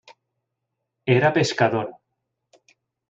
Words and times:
Era 1.15 1.31
pescador. 1.35 1.87